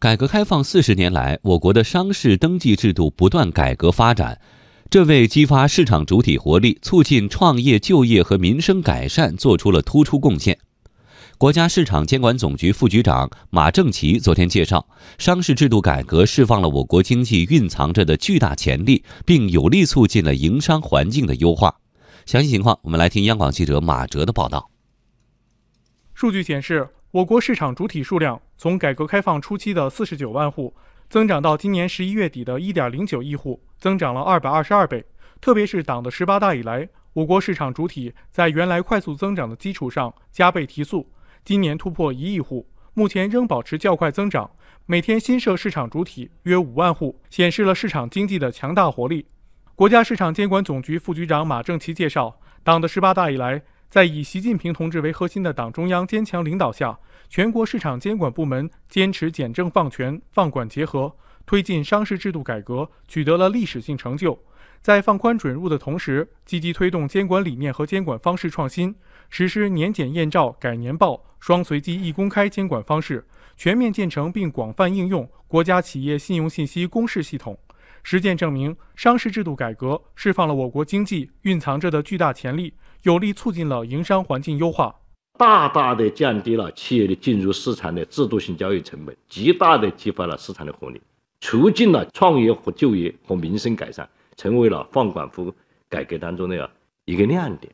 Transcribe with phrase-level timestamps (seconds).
[0.00, 4.40] 改革开放四十年来，我国的商事登记制度不断改革发展，
[4.88, 10.58] 这为激发市场主体活力、促进创业就业和民生改善做出了突出贡献。
[11.36, 21.76] 国家市场监管总局副局长马正奇昨天介绍，商事制度改革释放了我国经济蕴藏着的巨大潜力，并有力促进了营商环境的优化。
[22.24, 24.70] 详细情况，我们来听央广记者马哲的报道。
[26.14, 26.88] 数据显示。
[27.12, 30.72] 我国市场主体数量从改革开放初期的四十九万户，
[31.08, 35.04] 增长到今年十一月底的一点零九亿户，增长了二百二十二倍。
[35.40, 41.10] 特别是党的十八大以来，我国市场主体在原来快速增长的基础上加倍提速，
[41.44, 44.48] 今年突破一亿户，目前仍保持较快增长，
[44.86, 49.26] 每天新设市场主体约五万户，显示了市场经济的强大活力。
[49.74, 53.60] 国家市场监管总局副局长马正奇介绍，党的十八大以来。
[53.90, 56.96] 在以习近平同志为核心的党中央坚强领导下，
[57.28, 61.12] 全国市场监管部门坚持简政放权、放管结合，
[61.44, 64.40] 推进商事制度改革，取得了历史性成就。
[64.80, 68.94] 在放宽准入的同时，积极推动监管理念和监管方式创新，
[69.28, 73.26] 实施年检验照、改年报、双随机一公开监管方式，
[73.56, 77.58] 全面建成并广泛应用国家企业信用信息公示系统。
[78.02, 82.74] 实践证明，商事制度改革释放了我国经济蕴藏着的巨大潜力。
[83.02, 84.94] 有力促进了营商环境优化，
[85.38, 91.00] 大大的降低了企业的进入市场的制度性交易成本，极大的激发了市场的活力，
[91.40, 95.54] 促进了创业和就业和民生改善，成为了放管服
[95.88, 96.70] 改革当中的
[97.06, 97.72] 一个亮点。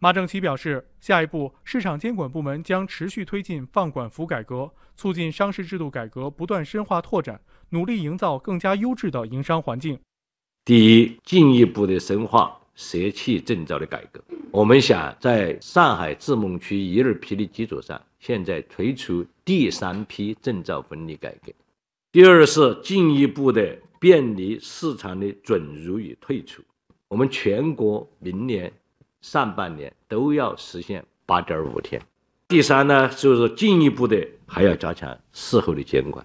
[0.00, 9.98] 马正奇表示，下一步市场监管部门将持续推进放管服改革，促进商事制度改革不断深化拓展，努力营造更加优质的营商环境。
[10.64, 12.54] 第一，进一步的深化。
[12.80, 21.52] 涉企证照的改革，我们想在上海自贸区一二批的基础上，现在推出第三批证照分离改革。
[22.12, 26.62] 第二是进一步的便利市场的准入与退出，
[27.08, 28.72] 我们全国明年
[29.20, 32.00] 上半年都要实现八点五天。
[32.46, 36.24] 第三呢，就是进一步的还要加强事后的监管。